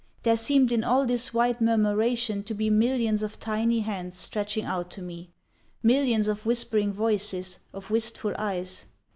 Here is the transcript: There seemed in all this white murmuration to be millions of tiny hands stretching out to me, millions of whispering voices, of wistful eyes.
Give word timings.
There 0.23 0.35
seemed 0.35 0.71
in 0.71 0.83
all 0.83 1.05
this 1.05 1.31
white 1.31 1.61
murmuration 1.61 2.43
to 2.45 2.55
be 2.55 2.71
millions 2.71 3.21
of 3.21 3.39
tiny 3.39 3.81
hands 3.81 4.17
stretching 4.17 4.65
out 4.65 4.89
to 4.93 5.01
me, 5.03 5.29
millions 5.83 6.27
of 6.27 6.43
whispering 6.47 6.91
voices, 6.91 7.59
of 7.71 7.91
wistful 7.91 8.33
eyes. 8.39 8.87